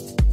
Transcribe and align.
you. 0.00 0.25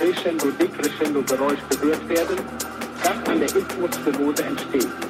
Crescendo-Decrescendo-Geräusch 0.00 1.60
gehört 1.68 2.08
werden, 2.08 2.38
das 3.02 3.28
an 3.28 3.38
der 3.38 3.54
Isthmusstenose 3.54 4.44
entsteht. 4.44 5.09